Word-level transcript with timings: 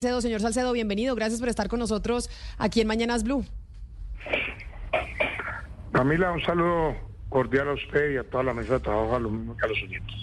Salcedo, 0.00 0.20
señor 0.20 0.40
Salcedo, 0.40 0.72
bienvenido. 0.72 1.16
Gracias 1.16 1.40
por 1.40 1.48
estar 1.48 1.68
con 1.68 1.80
nosotros 1.80 2.30
aquí 2.56 2.80
en 2.80 2.86
Mañanas 2.86 3.24
Blue. 3.24 3.44
Camila, 5.90 6.30
un 6.30 6.40
saludo 6.40 6.94
cordial 7.28 7.70
a 7.70 7.72
usted 7.72 8.12
y 8.12 8.16
a 8.16 8.22
toda 8.22 8.44
la 8.44 8.54
mesa 8.54 8.74
de 8.74 8.78
trabajo, 8.78 9.16
a 9.16 9.18
los 9.18 9.32
mismos 9.32 9.56
que 9.56 9.64
a 9.64 9.68
los 9.68 9.82
oyentes. 9.82 10.14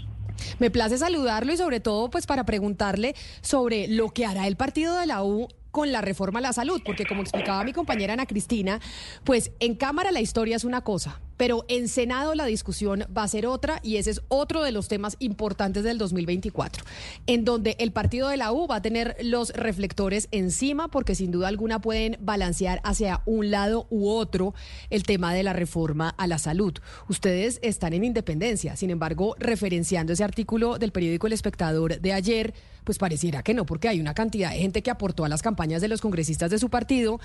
Me 0.60 0.72
place 0.72 0.98
saludarlo 0.98 1.52
y 1.52 1.58
sobre 1.58 1.82
todo 1.82 2.10
pues 2.10 2.26
para 2.26 2.46
preguntarle 2.46 3.16
sobre 3.42 3.90
lo 3.90 4.12
que 4.12 4.26
hará 4.26 4.48
el 4.48 4.56
partido 4.56 4.98
de 4.98 5.08
la 5.08 5.26
U 5.26 5.50
con 5.72 5.92
la 5.92 6.00
reforma 6.00 6.40
a 6.40 6.44
la 6.44 6.54
salud, 6.54 6.82
porque 6.86 7.06
como 7.06 7.22
explicaba 7.22 7.62
mi 7.66 7.74
compañera 7.74 8.14
Ana 8.14 8.28
Cristina, 8.28 8.80
pues 9.26 9.52
en 9.60 9.76
Cámara 9.76 10.14
la 10.14 10.22
historia 10.22 10.56
es 10.56 10.64
una 10.64 10.86
cosa, 10.86 11.20
pero 11.38 11.66
en 11.68 11.88
Senado 11.88 12.36
la 12.36 12.46
discusión 12.46 13.06
va 13.16 13.24
a 13.24 13.28
ser 13.28 13.46
otra 13.46 13.80
y 13.84 13.98
ese 13.98 14.12
es 14.12 14.22
otro 14.28 14.64
de 14.64 14.72
los 14.72 14.88
temas 14.88 15.16
importantes 15.20 15.84
del 15.84 15.98
2024, 15.98 16.84
en 17.28 17.46
donde 17.46 17.76
el 17.80 17.92
partido 17.92 18.30
de 18.30 18.38
la 18.38 18.52
U 18.52 18.68
va 18.68 18.78
a 18.78 18.82
tener 18.82 19.16
los 19.22 19.52
reflectores 19.52 20.28
encima 20.32 20.88
porque 20.88 21.16
sin 21.16 21.32
duda 21.32 21.48
alguna 21.48 21.80
pueden 21.80 22.18
balancear 22.22 22.82
hacia 22.84 23.22
un 23.26 23.52
lado 23.52 23.88
u 23.90 24.10
otro 24.10 24.54
el 24.90 25.04
tema 25.04 25.34
de 25.34 25.44
la 25.44 25.54
reforma 25.54 26.10
a 26.10 26.28
la 26.28 26.38
salud. 26.38 26.74
Ustedes 27.10 27.60
están 27.62 27.94
en 27.94 28.04
independencia, 28.04 28.76
sin 28.76 28.90
embargo, 28.90 29.36
referenciando 29.40 30.14
ese 30.14 30.24
artículo 30.24 30.78
del 30.78 30.92
periódico 30.92 31.28
El 31.28 31.34
Espectador 31.34 32.00
de 32.00 32.14
ayer, 32.14 32.54
pues 32.84 32.98
pareciera 32.98 33.44
que 33.44 33.54
no, 33.54 33.66
porque 33.66 33.88
hay 33.88 34.00
una 34.00 34.14
cantidad 34.14 34.52
de 34.52 34.60
gente 34.60 34.84
que 34.84 34.92
aportó 34.92 35.26
a 35.26 35.30
las 35.30 35.42
campañas 35.42 35.82
de 35.82 35.88
los 35.88 36.02
congresistas 36.02 36.52
de 36.52 36.60
su 36.60 36.70
partido 36.70 37.20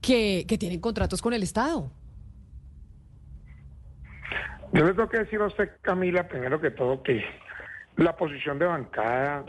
que, 0.00 0.44
que 0.46 0.58
tienen 0.58 0.80
contratos 0.80 1.22
con 1.22 1.32
el 1.32 1.42
Estado. 1.42 1.90
Yo 4.72 4.84
le 4.84 4.92
tengo 4.92 5.08
que 5.08 5.18
decir 5.18 5.40
a 5.40 5.46
usted, 5.46 5.70
Camila, 5.80 6.28
primero 6.28 6.60
que 6.60 6.70
todo, 6.70 7.02
que 7.02 7.24
la 7.96 8.16
posición 8.16 8.58
de 8.58 8.66
bancada 8.66 9.44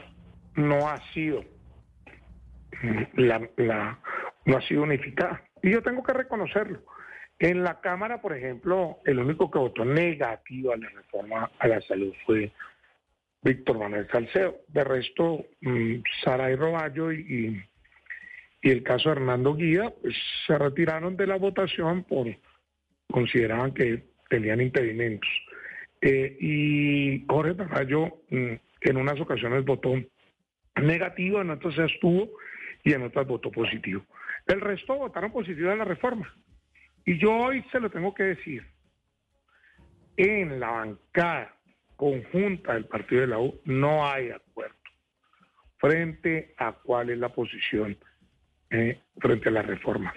no 0.56 0.88
ha 0.88 0.98
sido 1.14 1.44
la, 3.16 3.50
la, 3.58 4.00
no 4.46 4.58
ha 4.58 4.62
sido 4.62 4.84
unificada. 4.84 5.44
Y 5.62 5.72
yo 5.72 5.82
tengo 5.82 6.04
que 6.04 6.14
reconocerlo. 6.14 6.82
En 7.40 7.64
la 7.64 7.80
Cámara, 7.82 8.22
por 8.22 8.36
ejemplo, 8.36 9.00
el 9.06 9.20
único 9.20 9.52
que 9.52 9.60
votó 9.60 9.86
negativo 9.86 10.74
a 10.74 10.78
la 10.78 10.90
reforma 10.90 11.52
a 11.60 11.68
la 11.68 11.82
salud 11.82 12.14
fue 12.26 12.52
Víctor 13.44 13.78
Manuel 13.78 14.08
Salcedo. 14.12 14.56
De 14.68 14.84
resto, 14.84 15.46
mm, 15.62 15.96
Saray 16.24 16.56
Roballo 16.56 17.12
y, 17.12 17.64
y, 18.62 18.70
el 18.70 18.84
caso 18.84 19.10
de 19.10 19.18
Hernando 19.18 19.54
Guía 19.54 19.94
pues, 20.02 20.16
se 20.46 20.58
retiraron 20.58 21.16
de 21.16 21.28
la 21.28 21.38
votación 21.38 22.04
por 22.04 22.28
consideraban 23.10 23.74
que 23.74 24.04
tenían 24.30 24.62
impedimentos. 24.62 25.30
Eh, 26.02 26.38
y 26.40 27.26
Jorge 27.28 27.56
Tamayo 27.56 28.08
mm, 28.30 28.54
en 28.82 28.98
unas 28.98 29.20
ocasiones 29.20 29.66
votó 29.66 29.94
negativo, 30.76 31.42
en 31.42 31.50
otras 31.50 31.78
estuvo 31.80 32.30
y 32.84 32.94
en 32.94 33.04
otras 33.04 33.28
votó 33.28 33.52
positivo. 33.52 34.06
El 34.46 34.62
resto 34.62 34.96
votaron 34.96 35.32
positivo 35.32 35.72
a 35.72 35.76
la 35.76 35.86
reforma. 35.86 36.34
Y 37.06 37.18
yo 37.18 37.34
hoy 37.34 37.64
se 37.72 37.80
lo 37.80 37.90
tengo 37.90 38.14
que 38.14 38.24
decir. 38.24 38.66
En 40.18 40.60
la 40.60 40.72
bancada 40.72 41.56
conjunta 41.96 42.74
del 42.74 42.86
partido 42.86 43.22
de 43.22 43.28
la 43.28 43.40
U 43.40 43.60
no 43.66 44.08
hay 44.08 44.30
acuerdo 44.30 44.76
frente 45.78 46.54
a 46.58 46.72
cuál 46.72 47.10
es 47.10 47.18
la 47.18 47.30
posición 47.30 47.98
eh, 48.70 49.00
frente 49.20 49.50
a 49.50 49.52
las 49.52 49.66
reformas. 49.66 50.16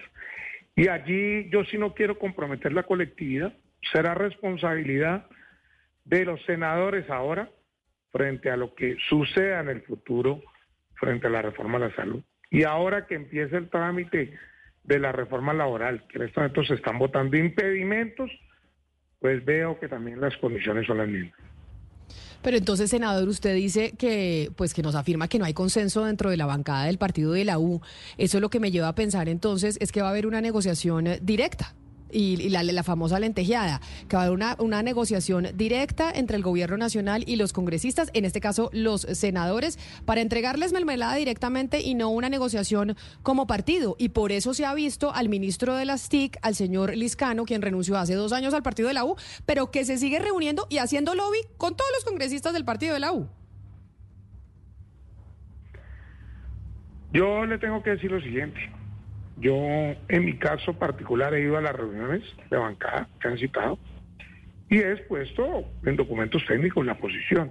Y 0.75 0.89
allí 0.89 1.51
yo 1.51 1.65
sí 1.65 1.77
no 1.77 1.95
quiero 1.95 2.19
comprometer 2.19 2.73
la 2.73 2.85
colectividad, 2.85 3.53
será 3.93 4.15
responsabilidad 4.15 5.27
de 6.05 6.25
los 6.25 6.43
senadores 6.45 7.09
ahora 7.11 7.51
frente 8.13 8.51
a 8.51 8.57
lo 8.57 8.75
que 8.75 8.97
suceda 9.09 9.61
en 9.61 9.69
el 9.69 9.83
futuro 9.83 10.43
frente 10.95 11.29
a 11.29 11.31
la 11.31 11.43
reforma 11.43 11.79
a 11.79 11.83
la 11.83 11.95
salud. 11.95 12.23
Y 12.51 12.65
ahora 12.65 13.07
que 13.07 13.15
empieza 13.15 13.57
el 13.57 13.71
trámite 13.71 14.35
de 14.85 14.99
la 14.99 15.13
reforma 15.13 15.55
laboral, 15.55 16.05
que 16.09 16.19
en 16.19 16.25
estos 16.25 16.39
momentos 16.39 16.67
se 16.67 16.75
están 16.75 16.99
votando 16.99 17.37
impedimentos, 17.37 18.31
pues 19.21 19.45
veo 19.45 19.79
que 19.79 19.89
también 19.89 20.21
las 20.21 20.37
condiciones 20.39 20.87
son 20.87 20.99
las 20.99 21.09
mismas. 21.09 21.39
Pero 22.43 22.57
entonces, 22.57 22.91
senador, 22.91 23.29
usted 23.29 23.55
dice 23.55 23.93
que, 23.99 24.51
pues, 24.57 24.73
que 24.73 24.83
nos 24.83 24.95
afirma 24.95 25.29
que 25.29 25.39
no 25.39 25.45
hay 25.45 25.53
consenso 25.53 26.07
dentro 26.07 26.31
de 26.31 26.39
la 26.39 26.47
bancada 26.47 26.87
del 26.87 26.97
partido 26.97 27.33
de 27.33 27.45
la 27.45 27.59
U. 27.59 27.83
Eso 28.17 28.39
es 28.39 28.41
lo 28.41 28.49
que 28.49 28.61
me 28.61 28.71
lleva 28.71 28.89
a 28.89 28.95
pensar 28.95 29.29
entonces 29.29 29.77
es 29.81 29.93
que 29.93 30.01
va 30.01 30.09
a 30.09 30.11
haber 30.11 30.27
una 30.27 30.41
negociación 30.41 31.07
directa 31.23 31.75
y, 32.13 32.49
la, 32.49 32.83
famosa 32.83 33.21
lentejeada, 33.21 33.81
que 34.09 34.17
va 34.17 34.23
a 34.23 34.27
haber 34.27 34.37
una, 34.37 34.57
una, 34.59 34.83
negociación 34.83 35.49
directa 35.55 36.11
entre 36.11 36.37
el 36.37 36.43
gobierno 36.43 36.77
nacional 36.77 37.25
y 37.27 37.37
los 37.37 37.53
congresistas, 37.53 38.11
en 38.15 38.25
este 38.25 38.41
caso 38.41 38.71
los 38.73 39.03
senadores, 39.03 39.79
para 40.05 40.21
entregarles 40.21 40.73
mermelada 40.73 41.15
directamente 41.17 41.81
y 41.81 41.95
no 41.95 42.11
una 42.11 42.29
negociación 42.29 42.97
como 43.23 43.47
partido. 43.47 43.97
Y 43.99 44.11
por 44.11 44.33
eso 44.33 44.55
se 44.55 44.65
ha 44.65 44.75
visto 44.75 45.13
al 45.15 45.29
ministro 45.29 45.77
de 45.77 45.85
las 45.85 46.09
TIC, 46.09 46.39
al 46.43 46.55
señor 46.55 46.97
Liscano, 46.97 47.45
quien 47.45 47.63
renunció 47.63 47.99
hace 47.99 48.15
dos 48.15 48.33
años 48.33 48.55
al 48.55 48.63
partido 48.63 48.89
de 48.89 48.95
la 48.95 49.05
U, 49.05 49.17
pero 49.47 49.71
que 49.71 49.85
se 49.85 49.99
sigue 49.99 50.19
reuniendo 50.19 50.67
y 50.71 50.79
haciendo 50.79 51.15
lobby 51.15 51.39
con 51.57 51.77
todos 51.77 51.91
los 51.95 52.05
congresistas 52.05 52.53
del 52.53 52.65
partido 52.65 52.95
de 52.95 53.01
la 53.01 53.13
U. 53.13 53.29
Yo 57.13 57.45
le 57.45 57.59
tengo 57.59 57.83
que 57.83 57.91
decir 57.91 58.11
lo 58.11 58.21
siguiente. 58.21 58.61
Yo, 59.41 59.55
en 59.55 60.25
mi 60.25 60.37
caso 60.37 60.75
particular, 60.75 61.35
he 61.35 61.41
ido 61.41 61.57
a 61.57 61.63
las 61.63 61.75
reuniones 61.75 62.23
de 62.51 62.57
bancada 62.59 63.09
que 63.21 63.29
han 63.29 63.39
citado 63.39 63.79
y 64.69 64.79
he 64.79 64.93
expuesto 64.93 65.65
en 65.85 65.97
documentos 65.97 66.45
técnicos 66.47 66.85
la 66.85 66.99
posición. 66.99 67.51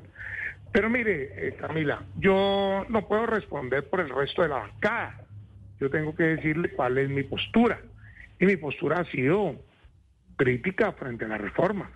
Pero 0.71 0.89
mire, 0.89 1.47
eh, 1.47 1.55
Camila, 1.59 2.03
yo 2.17 2.85
no 2.89 3.07
puedo 3.07 3.25
responder 3.25 3.89
por 3.89 4.01
el 4.01 4.09
resto 4.09 4.43
de 4.43 4.49
la 4.49 4.57
bancada. 4.57 5.25
Yo 5.79 5.89
tengo 5.89 6.15
que 6.15 6.23
decirle 6.23 6.69
cuál 6.69 6.97
es 6.99 7.09
mi 7.09 7.23
postura. 7.23 7.81
Y 8.39 8.45
mi 8.45 8.55
postura 8.55 8.99
ha 8.99 9.05
sido 9.05 9.55
crítica 10.35 10.91
frente 10.93 11.25
a 11.25 11.29
las 11.29 11.41
reformas. 11.41 11.89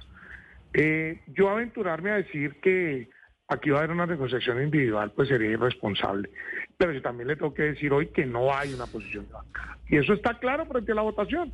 Eh, 0.74 1.22
yo 1.28 1.50
aventurarme 1.50 2.12
a 2.12 2.16
decir 2.16 2.60
que 2.62 3.10
aquí 3.53 3.69
va 3.69 3.78
a 3.78 3.80
haber 3.80 3.91
una 3.91 4.06
negociación 4.06 4.62
individual, 4.62 5.12
pues 5.16 5.30
sería 5.30 5.52
irresponsable. 5.52 6.30
Pero 6.78 6.91
yo 6.91 7.02
también 7.02 7.28
le 7.28 7.36
tengo 7.36 7.53
que 7.53 7.64
decir 7.64 7.91
hoy 7.94 8.08
que 8.08 8.25
no 8.25 8.53
hay 8.53 8.74
una 8.74 8.86
posición 8.88 9.25
de 9.28 9.34
bancada. 9.34 9.78
Y 9.88 9.97
eso 9.97 10.14
está 10.14 10.38
claro 10.40 10.66
frente 10.66 10.91
a 10.91 10.96
la 10.96 11.02
votación. 11.02 11.52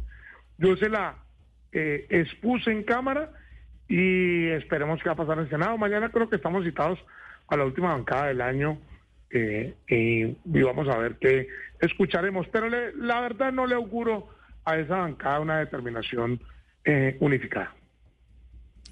Yo 0.57 0.75
se 0.77 0.89
la 0.89 1.15
eh, 1.71 2.05
expuse 2.09 2.71
en 2.71 2.83
Cámara 2.83 3.31
y 3.87 4.47
esperemos 4.47 5.01
que 5.01 5.09
va 5.09 5.13
a 5.13 5.17
pasar 5.17 5.39
en 5.39 5.49
Senado. 5.49 5.77
Mañana 5.77 6.09
creo 6.09 6.29
que 6.29 6.35
estamos 6.35 6.63
citados 6.63 6.99
a 7.47 7.57
la 7.57 7.65
última 7.65 7.93
bancada 7.93 8.27
del 8.27 8.41
año 8.41 8.79
eh, 9.31 9.75
y, 9.87 10.25
vamos 10.63 10.87
a 10.87 10.97
ver 10.97 11.17
qué 11.19 11.47
escucharemos. 11.79 12.47
Pero 12.49 12.69
la 12.69 13.21
verdad 13.21 13.51
no 13.51 13.65
le 13.65 13.75
auguro 13.75 14.29
a 14.65 14.77
esa 14.77 14.97
bancada 14.97 15.39
una 15.39 15.59
determinación 15.59 16.39
eh, 16.85 17.17
unificada. 17.19 17.73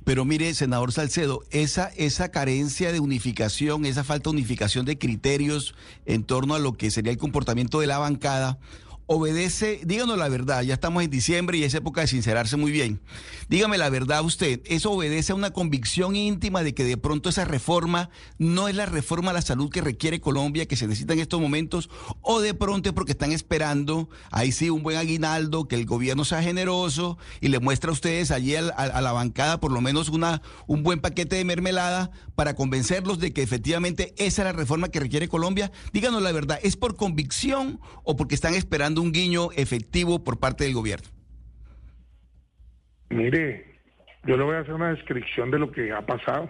Pero 0.04 0.24
mire, 0.24 0.54
senador 0.54 0.94
Salcedo, 0.94 1.44
esa, 1.52 1.90
esa 1.98 2.30
carencia 2.32 2.94
de 2.94 3.02
unificación, 3.02 3.86
esa 3.86 4.06
falta 4.06 4.30
de 4.30 4.38
unificación 4.38 4.86
de 4.86 4.98
criterios 4.98 5.76
en 6.06 6.24
torno 6.24 6.56
a 6.56 6.60
lo 6.60 6.78
que 6.78 6.92
sería 6.92 7.12
el 7.12 7.18
comportamiento 7.18 7.82
de 7.82 7.88
la 7.88 7.98
bancada, 7.98 8.58
obedece, 9.08 9.80
díganos 9.86 10.18
la 10.18 10.28
verdad, 10.28 10.64
ya 10.64 10.74
estamos 10.74 11.02
en 11.02 11.10
diciembre 11.10 11.58
y 11.58 11.64
es 11.64 11.74
época 11.74 12.02
de 12.02 12.08
sincerarse 12.08 12.58
muy 12.58 12.72
bien. 12.72 13.00
Dígame 13.48 13.78
la 13.78 13.90
verdad 13.90 14.24
usted, 14.24 14.60
¿eso 14.66 14.92
obedece 14.92 15.32
a 15.32 15.36
una 15.36 15.52
convicción 15.52 16.18
íntima 16.18 16.62
de 16.62 16.74
que 16.74 16.84
de 16.84 16.98
pronto 16.98 17.30
esa 17.30 17.46
reforma 17.46 18.10
no 18.38 18.68
es 18.68 18.76
la 18.76 18.86
reforma 18.86 19.32
a 19.32 19.34
la 19.34 19.42
salud 19.42 19.70
que 19.70 19.80
requiere 19.80 20.20
Colombia, 20.20 20.66
que 20.66 20.76
se 20.76 20.88
necesita 20.88 21.14
en 21.14 21.20
estos 21.20 21.40
momentos? 21.40 21.90
¿O 22.22 22.42
de 22.42 22.54
pronto 22.54 22.90
es 22.90 22.94
porque 22.94 23.14
están 23.14 23.32
esperando, 23.32 24.10
ahí 24.30 24.52
sí, 24.52 24.70
un 24.70 24.84
buen 24.84 24.98
aguinaldo, 24.98 25.70
que 25.70 25.76
el 25.76 25.86
gobierno 25.86 26.26
sea 26.26 26.44
generoso 26.44 27.18
y 27.40 27.48
le 27.48 27.60
muestra 27.60 27.92
a 27.92 27.94
ustedes 27.94 28.30
allí 28.32 28.56
a, 28.56 29.02
la 29.02 29.12
bancada 29.14 29.62
por 29.62 29.72
lo 29.72 29.80
menos 29.80 30.10
una, 30.10 30.42
un 30.68 30.84
buen 30.84 31.00
paquete 31.00 31.38
de 31.38 31.46
mermelada 31.46 32.12
para 32.36 32.56
convencerlos 32.56 33.20
de 33.20 33.32
que 33.32 33.42
efectivamente 33.42 34.14
esa 34.18 34.42
es 34.42 34.46
la 34.46 34.52
reforma 34.52 34.90
que 34.90 35.00
requiere 35.00 35.30
Colombia? 35.30 35.72
Díganos 35.94 36.22
la 36.22 36.34
verdad, 36.34 36.60
¿es 36.62 36.76
por 36.76 36.98
convicción 36.98 37.80
o 38.04 38.18
porque 38.18 38.36
están 38.36 38.54
esperando 38.54 38.97
un 39.02 39.12
guiño 39.12 39.52
efectivo 39.56 40.24
por 40.24 40.40
parte 40.40 40.64
del 40.64 40.74
gobierno? 40.74 41.08
Mire, 43.10 43.80
yo 44.26 44.38
le 44.38 44.44
voy 44.44 44.56
a 44.56 44.60
hacer 44.60 44.74
una 44.74 44.90
descripción 44.90 45.52
de 45.52 45.60
lo 45.60 45.72
que 45.72 45.92
ha 45.92 46.06
pasado, 46.06 46.50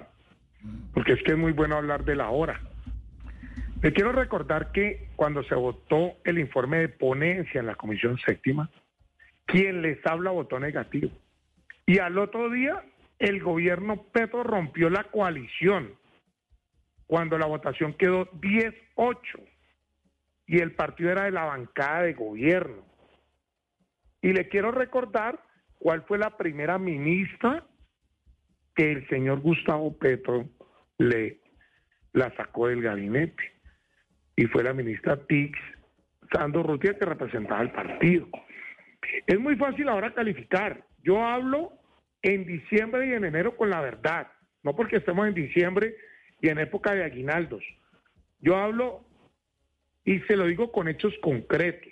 porque 0.94 1.14
es 1.14 1.24
que 1.24 1.34
es 1.34 1.38
muy 1.38 1.52
bueno 1.52 1.76
hablar 1.76 2.04
de 2.04 2.16
la 2.16 2.30
hora. 2.30 2.60
Le 3.82 3.94
quiero 3.94 4.12
recordar 4.12 4.72
que 4.72 5.10
cuando 5.16 5.44
se 5.44 5.54
votó 5.54 6.14
el 6.24 6.40
informe 6.40 6.80
de 6.80 6.90
ponencia 6.90 7.60
en 7.60 7.68
la 7.68 7.76
Comisión 7.76 8.18
Séptima, 8.26 8.70
quien 9.46 9.82
les 9.82 10.04
habla 10.06 10.32
votó 10.32 10.60
negativo. 10.60 11.12
Y 11.86 12.00
al 12.00 12.18
otro 12.18 12.50
día, 12.50 12.84
el 13.20 13.42
gobierno 13.42 14.04
Petro 14.12 14.44
rompió 14.44 14.90
la 14.90 15.04
coalición 15.06 15.94
cuando 17.06 17.38
la 17.38 17.46
votación 17.46 17.94
quedó 17.94 18.30
10-8 18.32 19.14
y 20.48 20.60
el 20.60 20.72
partido 20.72 21.12
era 21.12 21.26
de 21.26 21.32
la 21.32 21.44
bancada 21.44 22.04
de 22.04 22.14
gobierno. 22.14 22.86
Y 24.22 24.34
le 24.34 24.48
quiero 24.48 24.72
recordar 24.72 25.44
cuál 25.78 26.04
fue 26.04 26.18
la 26.18 26.36
primera 26.38 26.80
ministra 26.80 27.66
que 28.74 28.92
el 28.92 29.08
señor 29.10 29.42
Gustavo 29.42 29.98
Petro 29.98 30.50
le 30.98 31.42
la 32.14 32.34
sacó 32.36 32.68
del 32.68 32.82
gabinete. 32.82 33.54
Y 34.36 34.46
fue 34.46 34.64
la 34.64 34.74
ministra 34.74 35.18
Tix 35.28 35.60
Sandro 36.32 36.64
Rutia 36.64 36.98
que 36.98 37.06
representaba 37.06 37.62
el 37.62 37.72
partido. 37.72 38.28
Es 39.26 39.40
muy 39.40 39.56
fácil 39.56 39.90
ahora 39.90 40.14
calificar. 40.14 40.84
Yo 41.04 41.24
hablo 41.24 41.74
en 42.22 42.46
diciembre 42.46 43.08
y 43.08 43.14
en 43.14 43.26
enero 43.26 43.56
con 43.56 43.70
la 43.70 43.82
verdad, 43.82 44.28
no 44.64 44.76
porque 44.76 44.98
estemos 44.98 45.28
en 45.28 45.34
diciembre 45.34 45.96
y 46.42 46.50
en 46.50 46.58
época 46.60 46.94
de 46.94 47.04
aguinaldos. 47.04 47.64
Yo 48.40 48.56
hablo 48.56 49.07
y 50.08 50.22
se 50.22 50.38
lo 50.38 50.46
digo 50.46 50.72
con 50.72 50.88
hechos 50.88 51.14
concretos. 51.22 51.92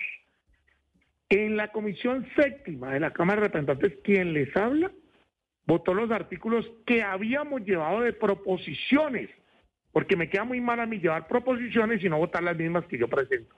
En 1.28 1.58
la 1.58 1.74
comisión 1.74 2.26
séptima 2.38 2.94
de 2.94 3.02
la 3.02 3.12
Cámara 3.12 3.42
de 3.42 3.48
Representantes, 3.48 4.00
quien 4.06 4.32
les 4.32 4.56
habla, 4.56 4.90
votó 5.68 5.94
los 5.94 6.10
artículos 6.12 6.66
que 6.86 7.04
habíamos 7.04 7.66
llevado 7.66 8.00
de 8.00 8.14
proposiciones, 8.14 9.30
porque 9.92 10.16
me 10.16 10.30
queda 10.30 10.46
muy 10.46 10.62
mal 10.62 10.80
a 10.80 10.86
mí 10.86 11.00
llevar 11.00 11.28
proposiciones 11.28 12.02
y 12.02 12.08
no 12.08 12.18
votar 12.18 12.42
las 12.42 12.56
mismas 12.56 12.86
que 12.86 12.98
yo 12.98 13.10
presento. 13.10 13.54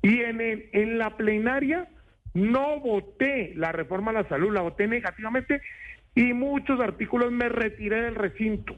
Y 0.00 0.20
en, 0.20 0.40
en 0.72 0.96
la 0.96 1.14
plenaria 1.18 1.86
no 2.32 2.80
voté 2.80 3.52
la 3.54 3.70
reforma 3.72 4.12
a 4.12 4.22
la 4.22 4.28
salud, 4.30 4.50
la 4.50 4.62
voté 4.62 4.86
negativamente 4.86 5.60
y 6.14 6.32
muchos 6.32 6.80
artículos 6.80 7.30
me 7.32 7.50
retiré 7.50 8.00
del 8.00 8.14
recinto. 8.14 8.74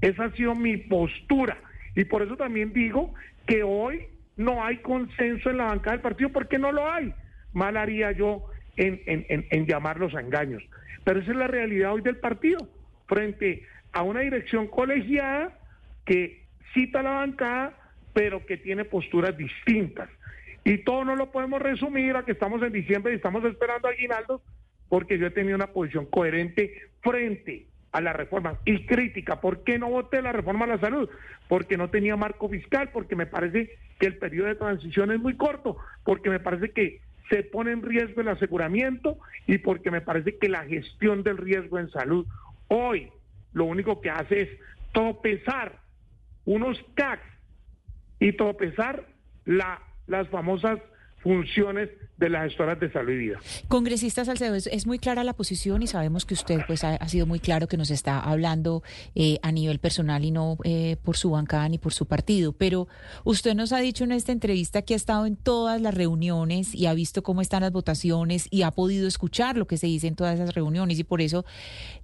Esa 0.00 0.26
ha 0.26 0.32
sido 0.36 0.54
mi 0.54 0.76
postura. 0.76 1.60
Y 1.96 2.04
por 2.04 2.22
eso 2.22 2.36
también 2.36 2.72
digo 2.72 3.14
que 3.44 3.64
hoy 3.64 4.06
no 4.38 4.64
hay 4.64 4.78
consenso 4.78 5.50
en 5.50 5.58
la 5.58 5.66
bancada 5.66 5.96
del 5.96 6.00
partido, 6.00 6.30
porque 6.30 6.58
no 6.58 6.72
lo 6.72 6.90
hay. 6.90 7.12
Mal 7.52 7.76
haría 7.76 8.12
yo 8.12 8.44
en, 8.76 9.02
en, 9.06 9.46
en, 9.50 9.66
llamarlos 9.66 10.14
a 10.14 10.20
engaños. 10.20 10.62
Pero 11.04 11.20
esa 11.20 11.32
es 11.32 11.36
la 11.36 11.48
realidad 11.48 11.92
hoy 11.92 12.02
del 12.02 12.16
partido, 12.16 12.58
frente 13.06 13.66
a 13.92 14.02
una 14.02 14.20
dirección 14.20 14.68
colegiada 14.68 15.58
que 16.04 16.46
cita 16.72 17.02
la 17.02 17.10
bancada, 17.10 17.74
pero 18.12 18.46
que 18.46 18.56
tiene 18.56 18.84
posturas 18.84 19.36
distintas. 19.36 20.08
Y 20.64 20.78
todo 20.78 21.04
no 21.04 21.16
lo 21.16 21.32
podemos 21.32 21.60
resumir 21.60 22.14
a 22.14 22.24
que 22.24 22.32
estamos 22.32 22.62
en 22.62 22.72
diciembre 22.72 23.12
y 23.12 23.16
estamos 23.16 23.44
esperando 23.44 23.88
a 23.88 23.90
aguinaldos, 23.90 24.40
porque 24.88 25.18
yo 25.18 25.26
he 25.26 25.30
tenido 25.30 25.56
una 25.56 25.72
posición 25.72 26.06
coherente 26.06 26.72
frente 27.02 27.66
a 27.92 28.00
la 28.00 28.12
reforma 28.12 28.58
y 28.64 28.86
crítica. 28.86 29.40
¿Por 29.40 29.64
qué 29.64 29.78
no 29.78 29.88
voté 29.88 30.22
la 30.22 30.32
reforma 30.32 30.64
a 30.64 30.68
la 30.68 30.78
salud? 30.78 31.08
Porque 31.48 31.76
no 31.76 31.90
tenía 31.90 32.16
marco 32.16 32.48
fiscal, 32.48 32.90
porque 32.92 33.16
me 33.16 33.26
parece 33.26 33.70
que 33.98 34.06
el 34.06 34.18
periodo 34.18 34.48
de 34.48 34.54
transición 34.54 35.10
es 35.10 35.20
muy 35.20 35.36
corto, 35.36 35.76
porque 36.04 36.30
me 36.30 36.40
parece 36.40 36.70
que 36.70 37.00
se 37.28 37.42
pone 37.42 37.72
en 37.72 37.82
riesgo 37.82 38.20
el 38.20 38.28
aseguramiento 38.28 39.18
y 39.46 39.58
porque 39.58 39.90
me 39.90 40.00
parece 40.00 40.38
que 40.38 40.48
la 40.48 40.64
gestión 40.64 41.22
del 41.22 41.36
riesgo 41.36 41.78
en 41.78 41.90
salud 41.90 42.26
hoy 42.68 43.10
lo 43.52 43.64
único 43.64 44.00
que 44.00 44.10
hace 44.10 44.42
es 44.42 44.48
topezar 44.92 45.80
unos 46.44 46.82
CAC 46.94 47.20
y 48.20 48.32
topezar 48.32 49.06
la, 49.44 49.80
las 50.06 50.28
famosas 50.28 50.78
funciones 51.22 51.90
de 52.18 52.28
las 52.28 52.48
gestoras 52.48 52.80
de 52.80 52.90
salud 52.90 53.12
y 53.12 53.16
vida. 53.16 53.38
Congresista 53.68 54.24
Salcedo, 54.24 54.56
es, 54.56 54.86
muy 54.86 54.98
clara 54.98 55.22
la 55.22 55.34
posición 55.34 55.82
y 55.82 55.86
sabemos 55.86 56.26
que 56.26 56.34
usted 56.34 56.60
pues 56.66 56.82
ha, 56.82 57.08
sido 57.08 57.26
muy 57.26 57.38
claro 57.38 57.68
que 57.68 57.76
nos 57.76 57.90
está 57.90 58.18
hablando 58.18 58.82
eh, 59.14 59.38
a 59.42 59.52
nivel 59.52 59.78
personal 59.78 60.24
y 60.24 60.32
no 60.32 60.58
eh, 60.64 60.96
por 61.04 61.16
su 61.16 61.30
bancada 61.30 61.68
ni 61.68 61.78
por 61.78 61.92
su 61.92 62.06
partido, 62.06 62.52
pero 62.52 62.88
usted 63.24 63.54
nos 63.54 63.72
ha 63.72 63.78
dicho 63.78 64.02
en 64.02 64.12
esta 64.12 64.32
entrevista 64.32 64.82
que 64.82 64.94
ha 64.94 64.96
estado 64.96 65.26
en 65.26 65.36
todas 65.36 65.80
las 65.80 65.94
reuniones 65.94 66.74
y 66.74 66.86
ha 66.86 66.94
visto 66.94 67.22
cómo 67.22 67.40
están 67.40 67.62
las 67.62 67.72
votaciones 67.72 68.48
y 68.50 68.62
ha 68.62 68.72
podido 68.72 69.06
escuchar 69.06 69.56
lo 69.56 69.66
que 69.66 69.76
se 69.76 69.86
dice 69.86 70.08
en 70.08 70.16
todas 70.16 70.34
esas 70.34 70.54
reuniones. 70.54 70.98
Y 70.98 71.04
por 71.04 71.20
eso 71.20 71.44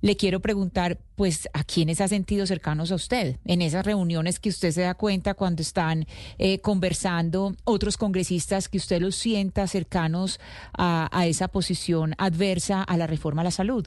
le 0.00 0.16
quiero 0.16 0.40
preguntar 0.40 0.98
pues 1.16 1.48
a 1.52 1.64
quiénes 1.64 2.00
ha 2.00 2.08
sentido 2.08 2.46
cercanos 2.46 2.92
a 2.92 2.96
usted 2.96 3.36
en 3.44 3.62
esas 3.62 3.84
reuniones 3.86 4.40
que 4.40 4.48
usted 4.48 4.70
se 4.70 4.82
da 4.82 4.94
cuenta 4.94 5.34
cuando 5.34 5.62
están 5.62 6.06
eh, 6.38 6.60
conversando 6.60 7.52
otros 7.64 7.96
congresistas 7.96 8.68
que 8.68 8.78
usted 8.78 9.00
los 9.00 9.14
sienta 9.14 9.66
cercanos 9.66 10.40
a, 10.76 11.08
esa 11.26 11.48
posición 11.48 12.14
adversa 12.18 12.82
a 12.82 12.96
la 12.96 13.06
reforma 13.06 13.42
a 13.42 13.44
la 13.44 13.50
salud? 13.50 13.86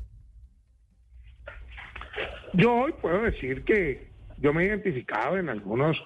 Yo 2.54 2.74
hoy 2.74 2.94
puedo 3.02 3.24
decir 3.24 3.64
que 3.64 4.10
yo 4.38 4.54
me 4.54 4.64
he 4.64 4.68
identificado 4.68 5.38
en 5.38 5.50
algunos 5.50 5.98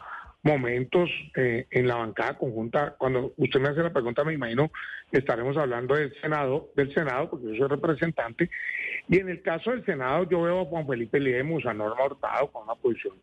momentos 0.43 1.09
eh, 1.35 1.67
en 1.69 1.87
la 1.87 1.95
bancada 1.95 2.37
conjunta. 2.37 2.95
Cuando 2.97 3.33
usted 3.37 3.59
me 3.59 3.69
hace 3.69 3.83
la 3.83 3.93
pregunta, 3.93 4.23
me 4.23 4.33
imagino 4.33 4.71
que 5.11 5.19
estaremos 5.19 5.55
hablando 5.57 5.95
del 5.95 6.13
Senado, 6.21 6.71
del 6.75 6.93
Senado, 6.93 7.29
porque 7.29 7.47
yo 7.47 7.55
soy 7.55 7.67
representante. 7.67 8.49
Y 9.07 9.19
en 9.19 9.29
el 9.29 9.41
caso 9.41 9.71
del 9.71 9.85
Senado, 9.85 10.27
yo 10.29 10.41
veo 10.41 10.61
a 10.61 10.65
Juan 10.65 10.87
Felipe 10.87 11.19
Lemos, 11.19 11.65
a 11.65 11.73
Norma 11.73 12.05
Hurtado, 12.05 12.51
con 12.51 12.63
una 12.63 12.75
posición 12.75 13.15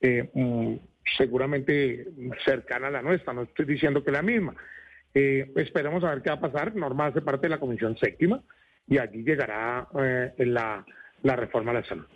eh, 0.00 0.28
mm, 0.34 0.74
seguramente 1.16 2.08
cercana 2.44 2.88
a 2.88 2.90
la 2.90 3.02
nuestra. 3.02 3.32
No 3.32 3.42
estoy 3.42 3.64
diciendo 3.64 4.04
que 4.04 4.10
la 4.10 4.22
misma. 4.22 4.54
Eh, 5.14 5.50
esperemos 5.56 6.04
a 6.04 6.10
ver 6.10 6.22
qué 6.22 6.30
va 6.30 6.36
a 6.36 6.40
pasar. 6.40 6.74
Norma 6.74 7.06
hace 7.06 7.22
parte 7.22 7.46
de 7.46 7.50
la 7.50 7.60
Comisión 7.60 7.96
Séptima 7.96 8.42
y 8.86 8.98
allí 8.98 9.22
llegará 9.22 9.88
eh, 9.98 10.32
la, 10.38 10.84
la 11.22 11.36
reforma 11.36 11.70
a 11.70 11.74
la 11.74 11.84
salud. 11.84 12.06